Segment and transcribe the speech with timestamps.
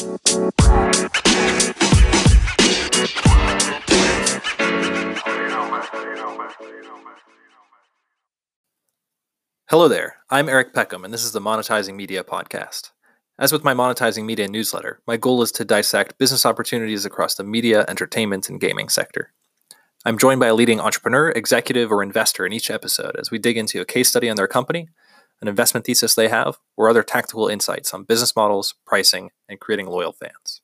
[0.00, 0.08] Hello
[9.88, 12.92] there, I'm Eric Peckham, and this is the Monetizing Media Podcast.
[13.38, 17.44] As with my Monetizing Media newsletter, my goal is to dissect business opportunities across the
[17.44, 19.34] media, entertainment, and gaming sector.
[20.06, 23.58] I'm joined by a leading entrepreneur, executive, or investor in each episode as we dig
[23.58, 24.88] into a case study on their company,
[25.40, 29.86] an investment thesis they have, or other tactical insights on business models, pricing, and creating
[29.86, 30.60] loyal fans.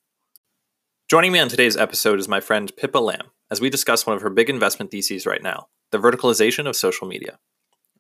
[1.09, 4.23] Joining me on today's episode is my friend Pippa Lamb as we discuss one of
[4.23, 7.39] her big investment theses right now the verticalization of social media.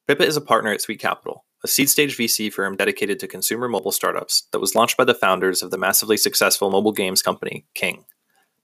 [0.09, 3.69] Pippa is a partner at Sweet Capital, a seed stage VC firm dedicated to consumer
[3.69, 7.65] mobile startups that was launched by the founders of the massively successful mobile games company
[7.75, 8.05] King.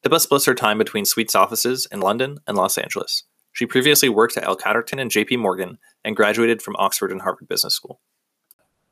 [0.03, 3.25] Pippa splits her time between Sweet's offices in London and Los Angeles.
[3.53, 7.49] She previously worked at L Catterton and JP Morgan and graduated from Oxford and Harvard
[7.49, 8.01] Business School.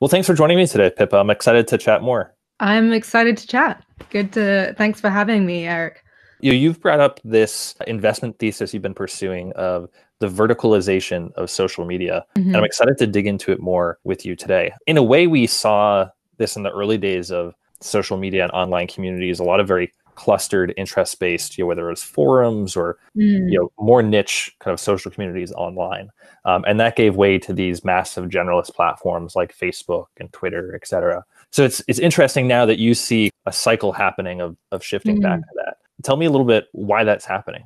[0.01, 1.17] Well, thanks for joining me today, Pippa.
[1.17, 2.35] I'm excited to chat more.
[2.61, 3.85] I'm excited to chat.
[4.11, 6.03] Good to thanks for having me, Eric.
[6.41, 9.89] You you've brought up this investment thesis you've been pursuing of
[10.21, 12.25] the verticalization of social media.
[12.37, 12.49] Mm-hmm.
[12.49, 14.73] And I'm excited to dig into it more with you today.
[14.87, 18.87] In a way, we saw this in the early days of social media and online
[18.87, 22.99] communities, a lot of very clustered interest based you know whether it was forums or
[23.17, 23.51] mm.
[23.51, 26.11] you know more niche kind of social communities online
[26.45, 30.87] um, and that gave way to these massive generalist platforms like facebook and twitter et
[30.87, 35.17] cetera so it's it's interesting now that you see a cycle happening of of shifting
[35.17, 35.23] mm.
[35.23, 37.65] back to that tell me a little bit why that's happening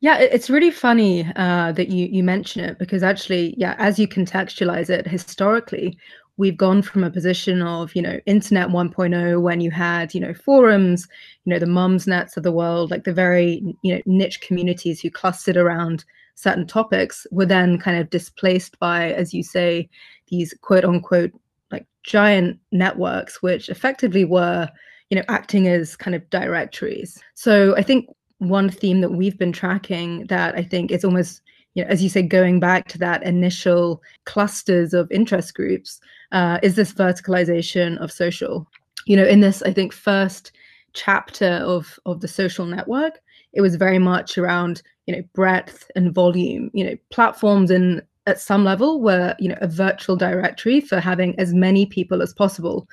[0.00, 4.06] yeah, it's really funny uh, that you you mention it because actually, yeah, as you
[4.06, 5.98] contextualize it historically,
[6.38, 10.32] we've gone from a position of you know internet 1.0 when you had you know
[10.32, 11.06] forums,
[11.44, 15.10] you know the Mumsnets of the world, like the very you know niche communities who
[15.10, 19.88] clustered around certain topics, were then kind of displaced by, as you say,
[20.28, 21.32] these quote unquote
[21.70, 24.68] like giant networks, which effectively were
[25.10, 27.20] you know acting as kind of directories.
[27.34, 28.08] So I think
[28.38, 31.42] one theme that we've been tracking that I think is almost,
[31.74, 36.00] you know, as you say, going back to that initial clusters of interest groups,
[36.32, 38.66] uh, is this verticalization of social.
[39.06, 40.52] You know, in this, I think, first
[40.94, 43.20] chapter of of the social network,
[43.52, 46.70] it was very much around, you know, breadth and volume.
[46.74, 51.38] You know, platforms and at some level were, you know, a virtual directory for having
[51.38, 52.86] as many people as possible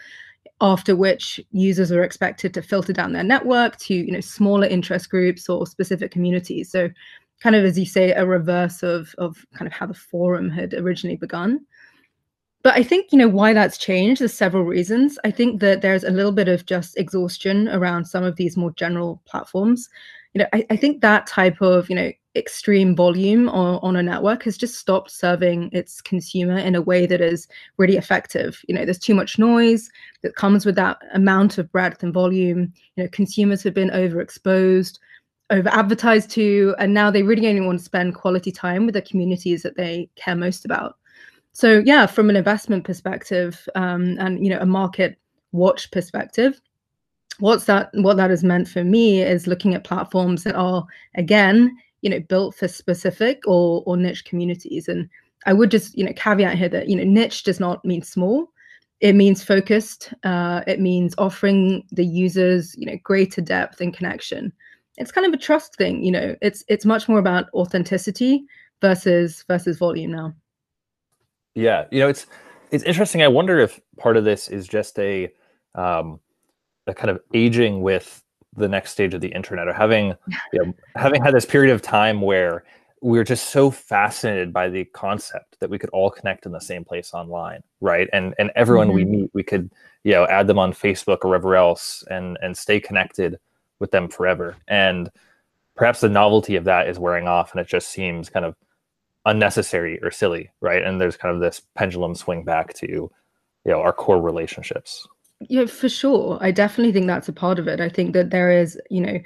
[0.62, 5.10] after which users are expected to filter down their network to you know smaller interest
[5.10, 6.90] groups or specific communities so
[7.46, 10.74] kind of as you say a reverse of of kind of how the forum had
[10.74, 11.64] originally begun
[12.64, 16.04] but i think you know why that's changed there's several reasons i think that there's
[16.04, 19.88] a little bit of just exhaustion around some of these more general platforms
[20.34, 24.02] you know i, I think that type of you know extreme volume on, on a
[24.02, 28.62] network has just stopped serving its consumer in a way that is really effective.
[28.68, 29.90] You know, there's too much noise
[30.22, 32.74] that comes with that amount of breadth and volume.
[32.98, 35.00] You know, consumers have been overexposed,
[35.50, 39.02] over advertised to, and now they really only want to spend quality time with the
[39.02, 40.98] communities that they care most about.
[41.54, 45.18] So yeah, from an investment perspective um, and you know a market
[45.52, 46.60] watch perspective,
[47.40, 50.86] what's that what that has meant for me is looking at platforms that are
[51.16, 54.88] again you know built for specific or or niche communities.
[54.88, 55.10] And
[55.46, 58.52] i would just you know caveat here that you know niche does not mean small.
[59.02, 60.14] It means focused.
[60.24, 64.52] Uh, it means offering the users you know greater depth and connection
[64.98, 68.46] it's kind of a trust thing you know it's it's much more about authenticity
[68.82, 70.34] versus versus volume now
[71.54, 72.26] yeah you know it's
[72.72, 75.32] it's interesting i wonder if part of this is just a
[75.76, 76.20] um
[76.88, 78.22] a kind of aging with
[78.56, 80.08] the next stage of the internet or having
[80.54, 82.64] you know, having had this period of time where
[83.02, 86.60] we were just so fascinated by the concept that we could all connect in the
[86.60, 88.96] same place online right and and everyone mm-hmm.
[88.96, 89.70] we meet we could
[90.04, 93.38] you know add them on facebook or wherever else and and stay connected
[93.86, 95.10] with them forever and
[95.76, 98.56] perhaps the novelty of that is wearing off and it just seems kind of
[99.26, 103.12] unnecessary or silly right and there's kind of this pendulum swing back to you
[103.66, 105.08] know our core relationships
[105.42, 106.38] yeah, for sure.
[106.42, 107.82] I definitely think that's a part of it.
[107.82, 109.20] I think that there is, you know,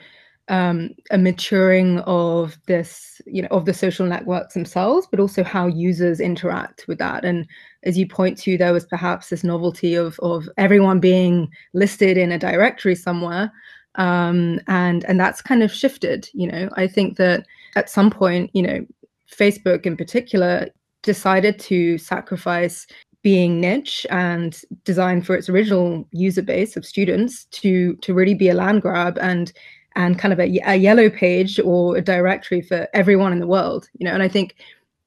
[0.48, 5.68] um, a maturing of this, you know, of the social networks themselves, but also how
[5.68, 7.24] users interact with that.
[7.24, 7.48] And
[7.84, 12.32] as you point to, there was perhaps this novelty of of everyone being listed in
[12.32, 13.52] a directory somewhere,
[14.00, 16.28] um, and and that's kind of shifted.
[16.34, 18.86] You know, I think that at some point, you know,
[19.32, 20.70] Facebook in particular
[21.04, 22.88] decided to sacrifice
[23.22, 28.50] being niche and designed for its original user base of students to to really be
[28.50, 29.52] a land grab and
[29.96, 33.90] and kind of a, a yellow page or a directory for everyone in the world
[33.98, 34.56] you know and i think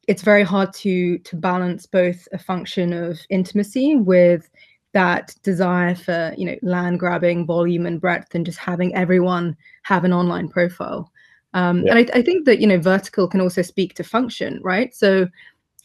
[0.09, 4.51] it's very hard to to balance both a function of intimacy with
[4.93, 10.05] that desire for you know land grabbing volume and breadth and just having everyone have
[10.05, 11.11] an online profile.
[11.55, 11.95] Um, yeah.
[11.95, 14.95] and I, I, think that you know vertical can also speak to function right?
[14.95, 15.29] So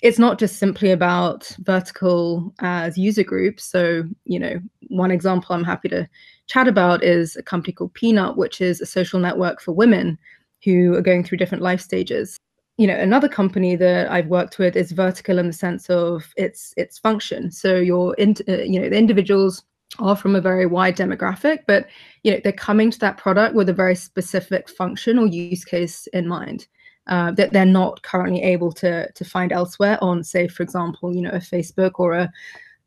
[0.02, 3.64] it's not just simply about vertical as user groups.
[3.64, 4.60] So you know
[4.90, 6.08] one example i'm happy to
[6.48, 10.18] chat about is a company called peanut which is a social network for women
[10.64, 12.38] who are going through different life stages
[12.78, 16.74] you know another company that i've worked with is vertical in the sense of its
[16.78, 19.64] its function so your in, uh, you know the individuals
[20.00, 21.88] are from a very wide demographic but
[22.24, 26.08] you know they're coming to that product with a very specific function or use case
[26.08, 26.68] in mind
[27.08, 31.22] uh, that they're not currently able to to find elsewhere on say for example you
[31.22, 32.32] know a facebook or a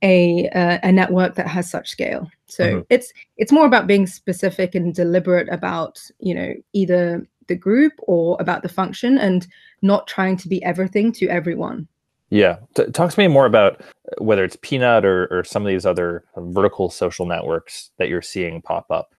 [0.02, 0.48] a,
[0.82, 2.80] a network that has such scale so mm-hmm.
[2.88, 8.38] it's it's more about being specific and deliberate about you know either the group or
[8.40, 9.46] about the function and
[9.82, 11.86] not trying to be everything to everyone.
[12.30, 12.58] Yeah.
[12.74, 13.82] T- talk to me more about
[14.18, 18.62] whether it's Peanut or, or some of these other vertical social networks that you're seeing
[18.62, 19.14] pop up.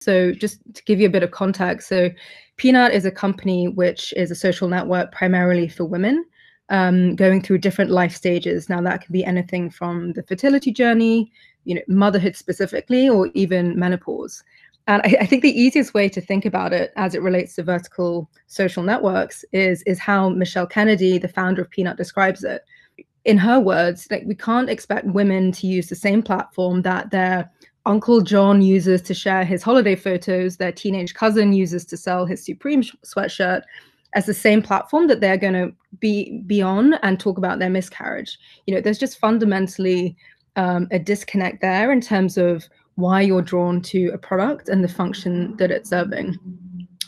[0.00, 2.10] So, just to give you a bit of context, so
[2.56, 6.24] Peanut is a company which is a social network primarily for women
[6.68, 8.68] um, going through different life stages.
[8.68, 11.32] Now, that can be anything from the fertility journey,
[11.64, 14.44] you know, motherhood specifically, or even menopause.
[14.88, 17.62] And I, I, think the easiest way to think about it as it relates to
[17.62, 22.62] vertical social networks is, is how Michelle Kennedy, the founder of Peanut, describes it.
[23.26, 27.50] In her words, like we can't expect women to use the same platform that their
[27.84, 32.44] Uncle John uses to share his holiday photos, their teenage cousin uses to sell his
[32.44, 33.62] Supreme sweatshirt,
[34.14, 35.70] as the same platform that they're going to
[36.00, 38.38] be be on and talk about their miscarriage.
[38.66, 40.16] You know, there's just fundamentally
[40.56, 42.68] um, a disconnect there in terms of
[42.98, 46.36] why you're drawn to a product and the function that it's serving.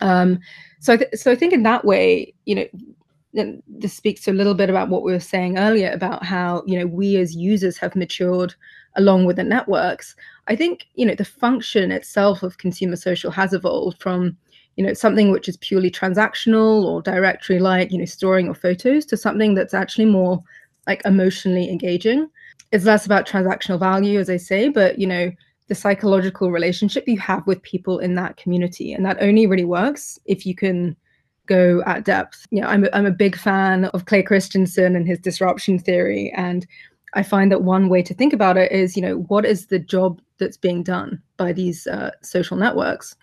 [0.00, 0.38] Um,
[0.78, 2.54] so, th- so I think in that way, you
[3.34, 6.62] know, this speaks to a little bit about what we were saying earlier about how
[6.66, 8.54] you know we as users have matured
[8.96, 10.14] along with the networks.
[10.46, 14.36] I think you know the function itself of consumer social has evolved from
[14.76, 19.04] you know something which is purely transactional or directory like you know storing your photos
[19.06, 20.42] to something that's actually more
[20.86, 22.28] like emotionally engaging.
[22.72, 25.30] It's less about transactional value, as I say, but you know
[25.70, 28.92] the psychological relationship you have with people in that community.
[28.92, 30.96] And that only really works if you can
[31.46, 32.44] go at depth.
[32.50, 36.32] You know, I'm a, I'm a big fan of Clay Christensen and his disruption theory.
[36.34, 36.66] And
[37.14, 39.78] I find that one way to think about it is, you know, what is the
[39.78, 43.14] job that's being done by these uh, social networks?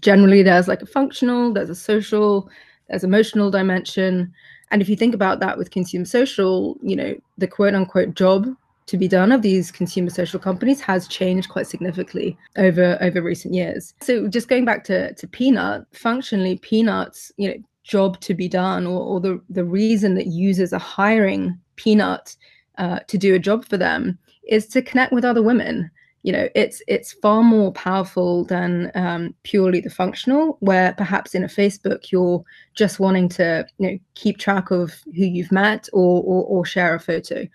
[0.00, 2.48] Generally, there's like a functional, there's a social,
[2.88, 4.32] there's emotional dimension.
[4.70, 8.46] And if you think about that with consumer social, you know, the quote unquote job
[8.86, 13.54] to be done of these consumer social companies has changed quite significantly over over recent
[13.54, 13.94] years.
[14.00, 18.86] So just going back to to Peanut, functionally Peanut's you know job to be done
[18.86, 22.36] or, or the the reason that users are hiring Peanut
[22.78, 24.18] uh, to do a job for them
[24.48, 25.90] is to connect with other women.
[26.22, 30.56] You know, it's it's far more powerful than um, purely the functional.
[30.60, 32.42] Where perhaps in a Facebook you're
[32.74, 36.94] just wanting to you know keep track of who you've met or, or, or share
[36.94, 37.46] a photo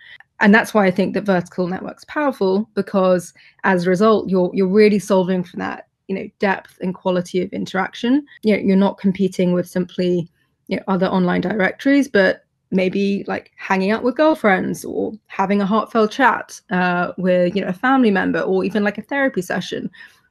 [0.41, 3.33] and that's why I think that vertical networks powerful because
[3.63, 7.53] as a result, you're you're really solving for that you know depth and quality of
[7.53, 8.25] interaction.
[8.43, 10.29] You know, you're not competing with simply
[10.67, 15.65] you know, other online directories, but maybe like hanging out with girlfriends or having a
[15.65, 19.89] heartfelt chat uh, with you know a family member or even like a therapy session.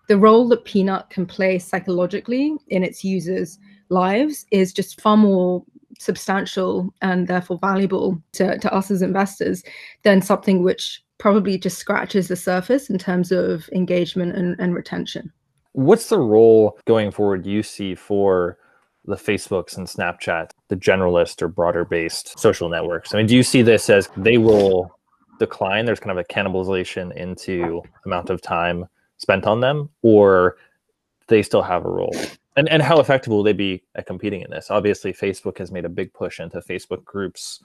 [0.09, 5.65] The role that Peanut can play psychologically in its users' lives is just far more
[6.01, 9.63] substantial and therefore valuable to, to us as investors
[10.03, 15.31] than something which probably just scratches the surface in terms of engagement and, and retention.
[15.73, 18.57] What's the role going forward you see for
[19.05, 23.15] the Facebooks and Snapchat, the generalist or broader based social networks?
[23.15, 24.91] I mean, do you see this as they will
[25.39, 25.85] decline?
[25.85, 28.87] There's kind of a cannibalization into amount of time
[29.19, 30.57] spent on them, or
[31.29, 32.17] they still have a role?
[32.57, 34.71] And and how effective will they be at competing in this?
[34.71, 37.63] Obviously, Facebook has made a big push into Facebook groups.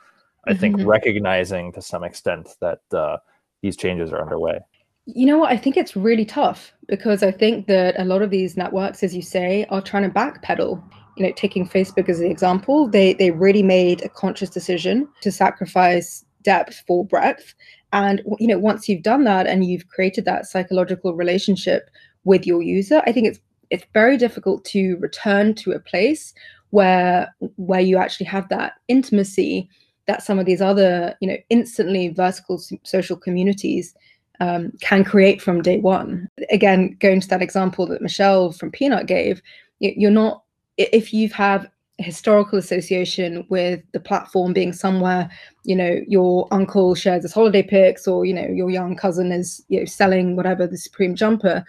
[0.48, 0.60] I mm-hmm.
[0.60, 3.18] think recognizing to some extent that uh,
[3.62, 4.60] these changes are underway.
[5.08, 5.52] You know what?
[5.52, 9.16] I think it's really tough because I think that a lot of these networks, as
[9.16, 10.84] you say, are trying to backpedal.
[11.18, 15.32] You know, taking Facebook as the example, they they really made a conscious decision to
[15.32, 17.56] sacrifice depth for breadth.
[17.94, 21.90] And you know, once you've done that and you've created that psychological relationship
[22.24, 23.40] with your user, I think it's
[23.70, 26.34] it's very difficult to return to a place
[26.72, 29.70] where where you actually have that intimacy
[30.08, 33.96] that some of these other you know instantly vertical social communities
[34.42, 36.28] um, can create from day one.
[36.52, 39.42] Again going to that example that michelle from peanut gave
[39.80, 40.44] you're not
[40.78, 41.68] if you have
[41.98, 45.30] historical association with the platform being somewhere
[45.64, 49.64] you know your uncle shares his holiday pics or you know your young cousin is
[49.70, 51.64] you know selling whatever the supreme jumper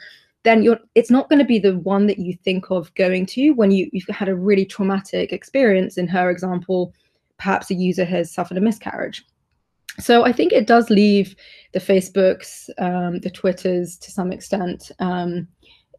[0.47, 3.51] then you're it's not going to be the one that you think of going to
[3.53, 6.95] when you, you've had a really traumatic experience in her example
[7.39, 9.25] perhaps a user has suffered a miscarriage
[9.99, 11.35] so i think it does leave
[11.73, 15.49] the facebooks um, the twitters to some extent um,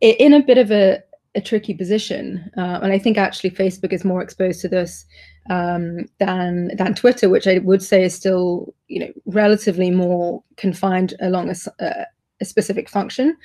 [0.01, 1.01] in a bit of a,
[1.35, 2.49] a tricky position.
[2.57, 5.05] Uh, and I think actually Facebook is more exposed to this
[5.49, 11.13] um, than than Twitter, which I would say is still you know relatively more confined
[11.21, 12.05] along a,
[12.41, 13.37] a specific function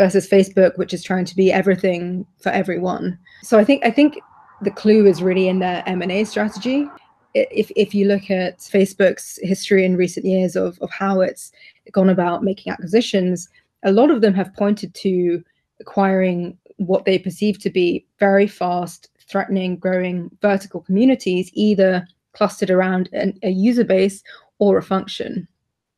[0.00, 3.18] versus Facebook, which is trying to be everything for everyone.
[3.42, 4.18] So I think I think
[4.62, 6.86] the clue is really in their M&A strategy.
[7.34, 11.52] If, if you look at Facebook's history in recent years of, of how it's
[11.92, 13.48] gone about making acquisitions,
[13.84, 15.44] a lot of them have pointed to
[15.80, 23.10] acquiring what they perceive to be very fast, threatening, growing vertical communities, either clustered around
[23.12, 24.22] an, a user base
[24.58, 25.46] or a function.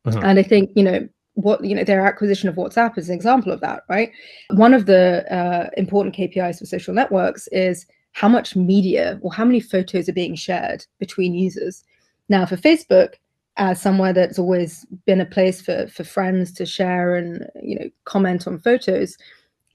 [0.05, 0.23] Mm-hmm.
[0.23, 3.51] And I think, you know, what you know their acquisition of whatsapp is an example
[3.51, 4.11] of that right
[4.51, 9.43] one of the uh, important kpis for social networks is how much media or how
[9.43, 11.83] many photos are being shared between users
[12.29, 13.15] now for facebook
[13.57, 17.89] as somewhere that's always been a place for for friends to share and you know
[18.05, 19.17] comment on photos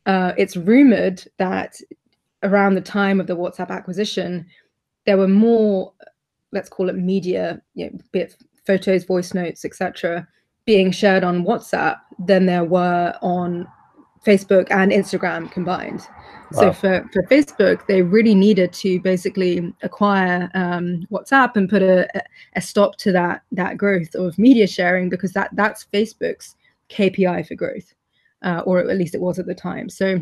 [0.06, 1.80] uh, it's rumored that
[2.42, 4.46] around the time of the WhatsApp acquisition,
[5.06, 5.92] there were more,
[6.52, 8.26] let's call it media, you know,
[8.66, 10.26] photos, voice notes, etc.,
[10.68, 13.66] being shared on WhatsApp than there were on
[14.22, 16.06] Facebook and Instagram combined.
[16.52, 16.60] Wow.
[16.60, 22.06] So for, for Facebook, they really needed to basically acquire um, WhatsApp and put a,
[22.54, 26.54] a stop to that that growth of media sharing because that that's Facebook's
[26.90, 27.94] KPI for growth
[28.42, 29.88] uh, or at least it was at the time.
[29.88, 30.20] So,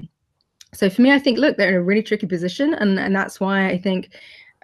[0.72, 3.40] so for me, I think look, they're in a really tricky position, and and that's
[3.40, 4.10] why I think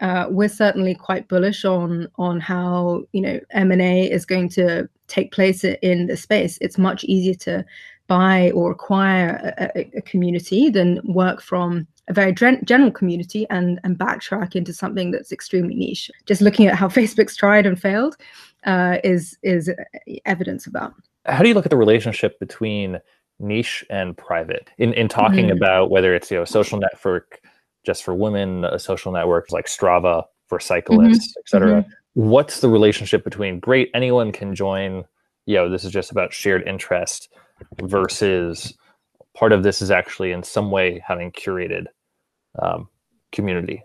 [0.03, 4.49] uh, we're certainly quite bullish on on how you know M and A is going
[4.51, 6.59] to take place in the space.
[6.61, 7.65] It's much easier to
[8.09, 13.97] buy or acquire a, a community than work from a very general community and and
[13.97, 16.11] backtrack into something that's extremely niche.
[16.27, 18.17] Just looking at how Facebook's tried and failed
[18.67, 19.71] uh, is is
[20.25, 20.91] evidence of that.
[21.27, 22.99] How do you look at the relationship between
[23.39, 25.57] niche and private in, in talking mm-hmm.
[25.57, 27.41] about whether it's you know a social network
[27.85, 31.41] just for women a social network like strava for cyclists mm-hmm.
[31.41, 31.91] etc mm-hmm.
[32.15, 35.05] what's the relationship between great anyone can join
[35.47, 37.29] you know this is just about shared interest
[37.83, 38.75] versus
[39.35, 41.87] part of this is actually in some way having curated
[42.61, 42.89] um,
[43.31, 43.83] community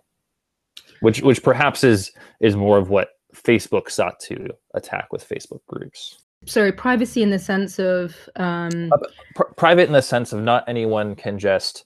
[1.02, 2.12] which which perhaps is
[2.42, 7.40] is more of what facebook sought to attack with facebook groups sorry privacy in the
[7.40, 8.92] sense of um...
[8.92, 8.98] uh,
[9.36, 11.86] pr- private in the sense of not anyone can just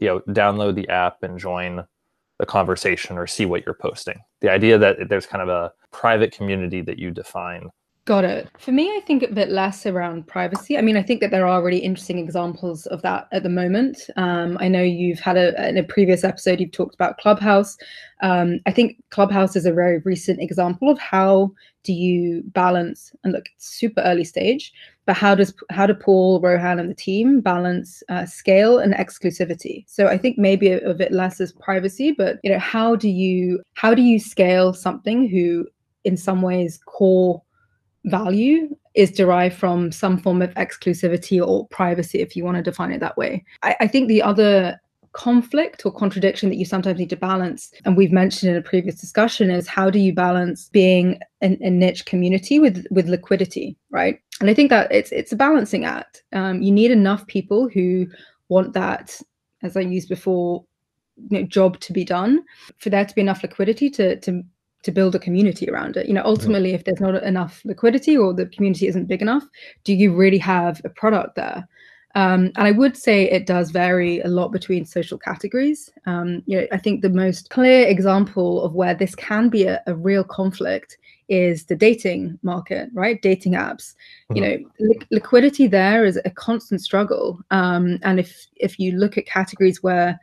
[0.00, 1.84] you know download the app and join
[2.38, 6.32] the conversation or see what you're posting the idea that there's kind of a private
[6.32, 7.70] community that you define
[8.06, 8.48] Got it.
[8.58, 10.78] For me, I think a bit less around privacy.
[10.78, 14.08] I mean, I think that there are really interesting examples of that at the moment.
[14.16, 17.76] Um, I know you've had a in a previous episode you've talked about Clubhouse.
[18.22, 23.32] Um, I think Clubhouse is a very recent example of how do you balance and
[23.32, 24.72] look it's super early stage,
[25.06, 29.84] but how does how do Paul Rohan and the team balance uh, scale and exclusivity?
[29.88, 33.08] So I think maybe a, a bit less is privacy, but you know, how do
[33.08, 35.66] you how do you scale something who
[36.04, 37.42] in some ways core
[38.04, 42.92] value is derived from some form of exclusivity or privacy, if you want to define
[42.92, 43.44] it that way.
[43.62, 44.80] I, I, think the other
[45.12, 49.00] conflict or contradiction that you sometimes need to balance, and we've mentioned in a previous
[49.00, 54.20] discussion, is how do you balance being a, a niche community with with liquidity, right?
[54.40, 56.22] And I think that it's it's a balancing act.
[56.32, 58.06] Um, you need enough people who
[58.48, 59.20] want that,
[59.62, 60.64] as I used before,
[61.28, 62.44] you know, job to be done
[62.78, 64.42] for there to be enough liquidity to to
[64.82, 66.06] to build a community around it.
[66.06, 69.44] You know, ultimately, if there's not enough liquidity or the community isn't big enough,
[69.84, 71.68] do you really have a product there?
[72.14, 75.90] Um, and I would say it does vary a lot between social categories.
[76.06, 79.80] Um, you know, I think the most clear example of where this can be a,
[79.86, 80.98] a real conflict
[81.28, 83.22] is the dating market, right?
[83.22, 83.94] Dating apps.
[84.30, 84.36] Mm-hmm.
[84.36, 87.40] You know, li- liquidity there is a constant struggle.
[87.52, 90.18] Um, and if if you look at categories where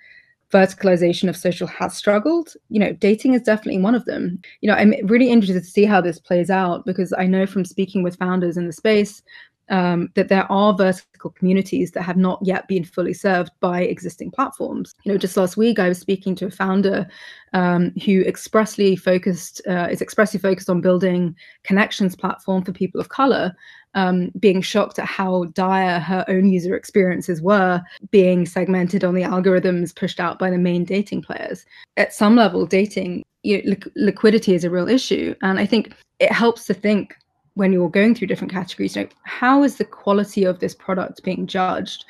[0.51, 4.75] verticalization of social has struggled you know dating is definitely one of them you know
[4.75, 8.15] i'm really interested to see how this plays out because i know from speaking with
[8.15, 9.21] founders in the space
[9.69, 14.31] um, that there are vertical communities that have not yet been fully served by existing
[14.31, 14.95] platforms.
[15.03, 17.07] You know, just last week I was speaking to a founder
[17.53, 23.09] um, who expressly focused uh, is expressly focused on building connections platform for people of
[23.09, 23.55] color,
[23.93, 27.81] um, being shocked at how dire her own user experiences were,
[28.11, 31.65] being segmented on the algorithms pushed out by the main dating players.
[31.97, 35.93] At some level, dating you know, li- liquidity is a real issue, and I think
[36.19, 37.15] it helps to think
[37.57, 41.23] when you're going through different categories, you know, how is the quality of this product
[41.23, 42.05] being judged?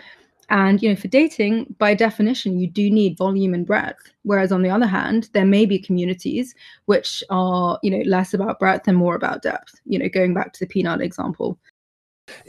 [0.50, 4.12] And you know, for dating, by definition, you do need volume and breadth.
[4.24, 6.54] Whereas on the other hand, there may be communities
[6.86, 9.80] which are, you know, less about breadth and more about depth.
[9.86, 11.58] You know, going back to the peanut example.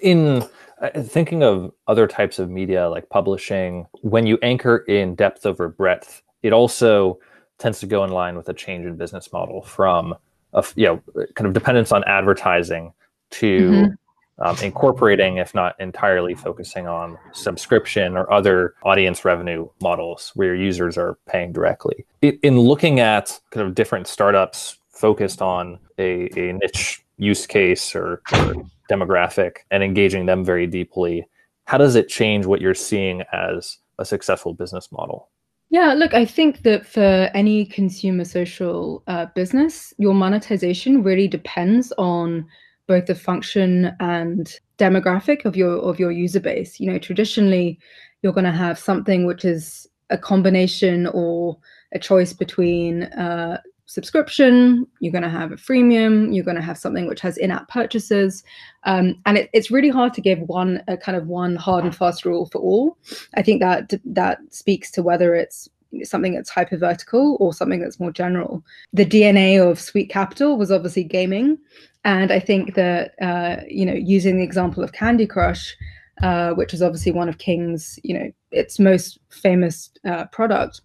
[0.02, 0.44] In
[0.82, 5.68] uh, thinking of other types of media like publishing, when you anchor in depth over
[5.68, 7.18] breadth, it also
[7.58, 10.14] tends to go in line with a change in business model from
[10.54, 11.02] a you know
[11.34, 12.92] kind of dependence on advertising
[13.30, 13.94] to mm-hmm
[14.40, 20.96] um, incorporating, if not entirely focusing on subscription or other audience revenue models where users
[20.96, 22.06] are paying directly.
[22.22, 28.22] In looking at kind of different startups focused on a, a niche use case or,
[28.32, 28.54] or
[28.90, 31.26] demographic and engaging them very deeply,
[31.64, 35.28] how does it change what you're seeing as a successful business model?
[35.70, 41.92] Yeah, look, I think that for any consumer social uh, business, your monetization really depends
[41.98, 42.46] on
[42.86, 46.80] both the function and demographic of your of your user base.
[46.80, 47.78] You know, traditionally,
[48.22, 51.58] you're going to have something which is a combination or
[51.92, 54.86] a choice between uh, subscription.
[55.00, 56.34] You're going to have a freemium.
[56.34, 58.44] You're going to have something which has in-app purchases,
[58.84, 61.96] um, and it, it's really hard to give one a kind of one hard and
[61.96, 62.96] fast rule for all.
[63.34, 65.68] I think that that speaks to whether it's
[66.02, 68.62] something that's hyper vertical or something that's more general.
[68.92, 71.58] The DNA of Sweet Capital was obviously gaming,
[72.04, 75.74] and I think that uh, you know using the example of Candy Crush,
[76.22, 80.82] uh, which was obviously one of King's you know its most famous uh, product,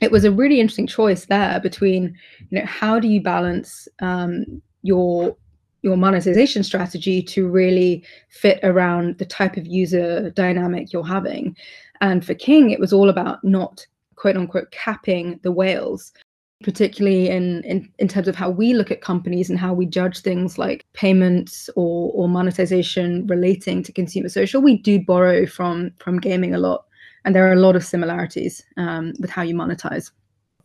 [0.00, 2.16] it was a really interesting choice there between
[2.50, 5.36] you know how do you balance um, your
[5.82, 11.56] your monetization strategy to really fit around the type of user dynamic you're having.
[12.02, 16.12] And for King, it was all about not quote unquote capping the whales
[16.62, 20.20] particularly in, in in terms of how we look at companies and how we judge
[20.20, 26.20] things like payments or or monetization relating to consumer social we do borrow from from
[26.20, 26.84] gaming a lot
[27.24, 30.10] and there are a lot of similarities um, with how you monetize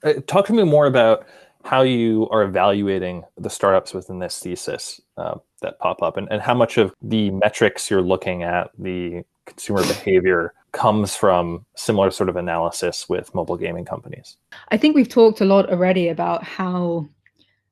[0.03, 1.25] uh, talk to me more about
[1.63, 6.41] how you are evaluating the startups within this thesis uh, that pop up and, and
[6.41, 12.29] how much of the metrics you're looking at the consumer behavior comes from similar sort
[12.29, 14.37] of analysis with mobile gaming companies.
[14.69, 17.07] I think we've talked a lot already about how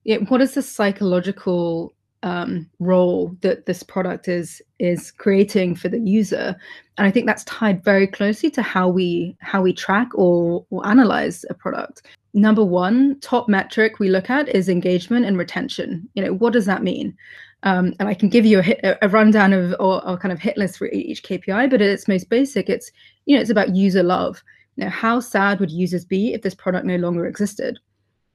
[0.06, 6.00] yeah, what is the psychological um, role that this product is is creating for the
[6.00, 6.56] user,
[6.98, 10.88] and I think that's tied very closely to how we how we track or or
[10.88, 12.04] analyze a product.
[12.34, 16.10] Number one top metric we look at is engagement and retention.
[16.16, 17.16] You know, what does that mean?
[17.64, 20.40] Um, and I can give you a, hit, a rundown of or, or, kind of
[20.40, 22.92] hit list for each KPI, but at its most basic, it's
[23.26, 24.44] you know it's about user love.
[24.76, 27.80] You know, how sad would users be if this product no longer existed?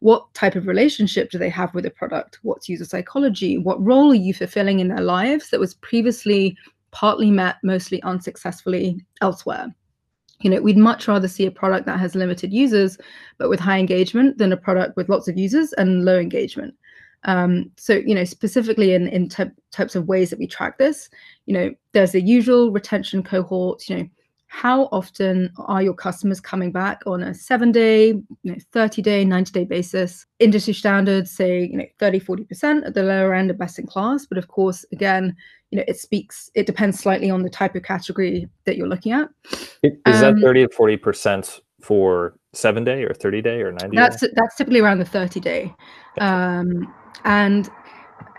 [0.00, 2.38] What type of relationship do they have with the product?
[2.42, 3.58] What's user psychology?
[3.58, 6.56] What role are you fulfilling in their lives that was previously
[6.90, 9.74] partly met, mostly unsuccessfully elsewhere?
[10.40, 12.96] You know, we'd much rather see a product that has limited users
[13.38, 16.74] but with high engagement than a product with lots of users and low engagement.
[17.24, 21.10] Um, so, you know, specifically in, in types of ways that we track this,
[21.46, 24.08] you know, there's the usual retention cohort, you know,
[24.48, 29.24] how often are your customers coming back on a seven day, you know, 30 day,
[29.24, 30.26] 90 day basis?
[30.38, 34.26] Industry standards say, you know, 30, 40% at the lower end of best in class.
[34.26, 35.36] But of course, again,
[35.70, 39.12] you know, it speaks, it depends slightly on the type of category that you're looking
[39.12, 39.28] at.
[39.82, 44.20] Is um, that 30 to 40% for seven day or 30 day or 90 that's
[44.20, 44.28] day?
[44.34, 45.72] that's typically around the 30 day
[46.20, 46.92] um,
[47.24, 47.70] and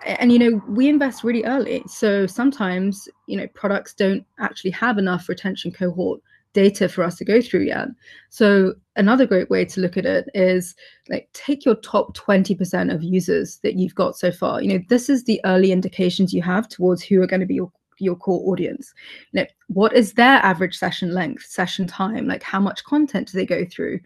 [0.05, 1.83] and you know we invest really early.
[1.87, 6.21] So sometimes you know products don't actually have enough retention cohort
[6.53, 7.87] data for us to go through yet.
[8.29, 10.75] So another great way to look at it is
[11.07, 14.61] like take your top 20% of users that you've got so far.
[14.61, 17.55] You know this is the early indications you have towards who are going to be
[17.55, 18.93] your your core audience.
[19.31, 22.27] You know what is their average session length session time?
[22.27, 23.99] Like how much content do they go through?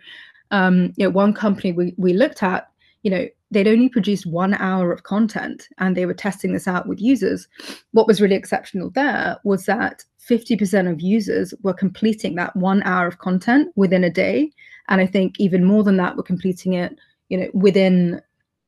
[0.51, 2.69] Um you know one company we, we looked at
[3.03, 6.87] you know they'd only produced one hour of content and they were testing this out
[6.87, 7.47] with users.
[7.91, 13.07] What was really exceptional there was that 50% of users were completing that one hour
[13.07, 14.51] of content within a day.
[14.89, 16.97] And I think even more than that were completing it,
[17.29, 18.21] you know, within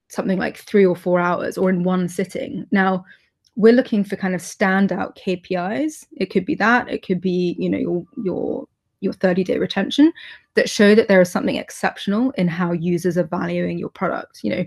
[0.09, 2.65] something like three or four hours or in one sitting.
[2.71, 3.05] Now,
[3.55, 6.05] we're looking for kind of standout KPIs.
[6.17, 8.67] It could be that, it could be, you know, your your
[9.01, 10.11] your 30 day retention
[10.55, 14.49] that show that there is something exceptional in how users are valuing your product you
[14.49, 14.65] know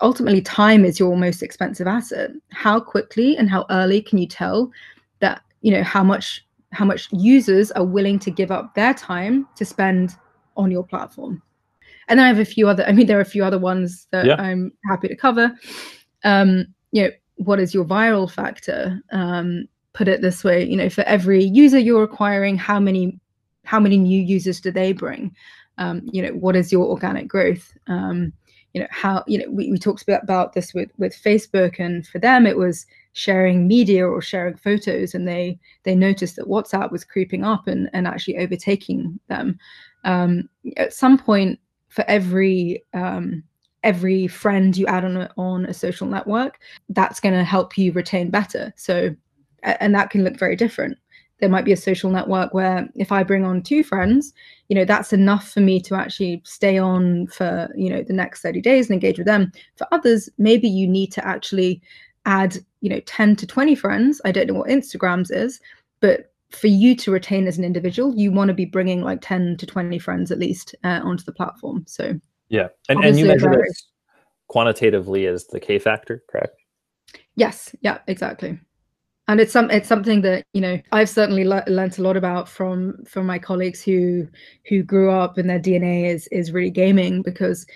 [0.00, 2.30] ultimately time is your most expensive asset.
[2.50, 4.70] How quickly and how early can you tell
[5.20, 9.48] that you know how much how much users are willing to give up their time
[9.56, 10.16] to spend
[10.56, 11.42] on your platform?
[12.08, 12.84] And then I have a few other.
[12.86, 14.40] I mean, there are a few other ones that yeah.
[14.40, 15.54] I'm happy to cover.
[16.24, 19.00] Um, you know, what is your viral factor?
[19.12, 23.18] Um, put it this way, you know, for every user you're acquiring, how many
[23.68, 25.34] how many new users do they bring?
[25.76, 27.72] Um, you know, what is your organic growth?
[27.86, 28.32] Um,
[28.72, 32.18] you know, how you know we, we talked about, this with with Facebook, and for
[32.18, 37.04] them it was sharing media or sharing photos, and they they noticed that WhatsApp was
[37.04, 39.58] creeping up and and actually overtaking them.
[40.04, 43.42] Um, at some point, for every um,
[43.82, 47.92] every friend you add on a, on a social network, that's going to help you
[47.92, 48.72] retain better.
[48.76, 49.14] So,
[49.62, 50.98] and that can look very different.
[51.40, 54.32] There might be a social network where if I bring on two friends,
[54.68, 58.42] you know, that's enough for me to actually stay on for, you know, the next
[58.42, 59.52] 30 days and engage with them.
[59.76, 61.80] For others, maybe you need to actually
[62.26, 64.20] add, you know, 10 to 20 friends.
[64.24, 65.60] I don't know what Instagrams is,
[66.00, 69.58] but for you to retain as an individual, you want to be bringing like 10
[69.58, 71.84] to 20 friends at least uh, onto the platform.
[71.86, 73.86] So yeah, and, and you measure this
[74.48, 76.56] quantitatively as the K factor, correct?
[77.36, 77.74] Yes.
[77.82, 77.98] Yeah.
[78.06, 78.58] Exactly.
[79.28, 82.48] And it's some it's something that you know I've certainly le- learned a lot about
[82.48, 84.26] from from my colleagues who
[84.68, 87.66] who grew up and their DNA is is really gaming because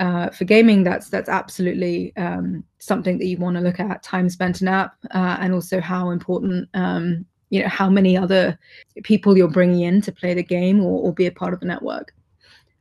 [0.00, 4.28] uh, for gaming that's that's absolutely um, something that you want to look at time
[4.28, 8.58] spent in app uh, and also how important um, you know how many other
[9.02, 11.66] people you're bringing in to play the game or, or be a part of the
[11.66, 12.14] network.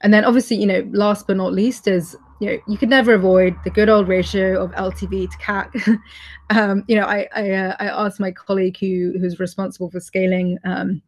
[0.02, 3.14] And then obviously, you know, last but not least is you know you could never
[3.14, 6.00] avoid the good old ratio of LTV to CAC.
[6.50, 10.58] um, you know, I I, uh, I, asked my colleague who who's responsible for scaling
[10.66, 11.04] um,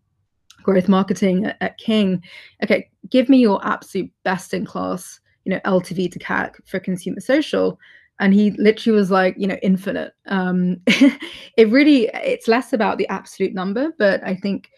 [0.63, 2.23] growth marketing at, at, King,
[2.63, 7.19] okay, give me your absolute best in class, you know, LTV to CAC for consumer
[7.19, 7.79] social.
[8.19, 10.13] And he literally was like, you know, infinite.
[10.27, 14.69] Um, it really, it's less about the absolute number, but I think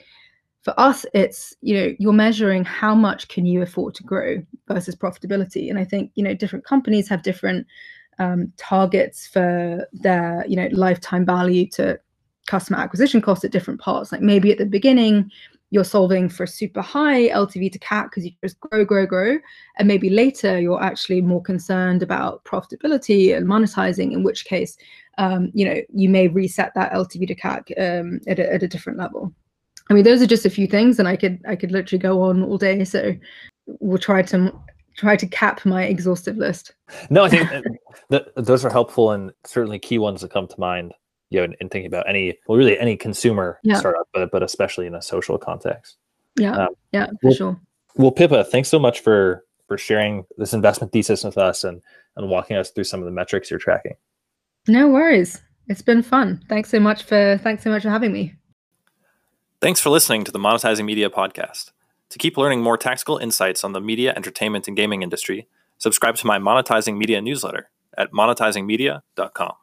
[0.66, 4.96] for us it's you know you're measuring how much can you afford to grow versus
[4.96, 5.70] profitability.
[5.70, 7.66] And i think you know different companies have different
[8.18, 12.00] um, targets for their you know lifetime value to
[12.48, 14.12] customer acquisition cost at different parts.
[14.12, 15.32] Like maybe at the beginning
[15.72, 19.38] you're solving for super high ltv to cac because you just grow grow grow.
[19.78, 24.78] And maybe later you're actually more concerned about profitability and monetizing in which case
[25.20, 28.68] um, you know you may reset that ltv to cac um, at, a, at a
[28.68, 29.32] different level
[29.90, 32.22] I mean, those are just a few things, and I could I could literally go
[32.24, 32.84] on all day.
[32.86, 33.16] So
[33.68, 34.52] we'll try to
[34.98, 36.74] try to cap my exhaustive list.
[37.10, 37.50] No, I think
[38.10, 40.94] that those are helpful and certainly key ones that come to mind.
[41.30, 43.76] You know, in, in thinking about any well, really any consumer yeah.
[43.76, 45.98] startup, but but especially in a social context.
[46.38, 47.62] Yeah, um, yeah, for well, sure.
[47.96, 51.82] Well, Pippa, thanks so much for for sharing this investment thesis with us and
[52.16, 53.96] and walking us through some of the metrics you're tracking.
[54.68, 55.42] No worries.
[55.68, 56.44] It's been fun.
[56.48, 58.34] Thanks so much for thanks so much for having me.
[59.62, 61.72] Thanks for listening to the Monetizing Media podcast.
[62.10, 66.28] To keep learning more tactical insights on the media, entertainment, and gaming industry, subscribe to
[66.28, 69.54] my Monetizing Media newsletter at monetizingmedia.com.